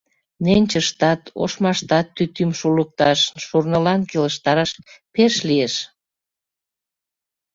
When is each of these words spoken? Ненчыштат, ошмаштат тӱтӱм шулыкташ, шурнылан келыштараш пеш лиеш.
Ненчыштат, 0.45 1.21
ошмаштат 1.43 2.07
тӱтӱм 2.15 2.51
шулыкташ, 2.59 3.19
шурнылан 3.45 4.01
келыштараш 4.09 4.71
пеш 5.13 5.33
лиеш. 5.47 5.75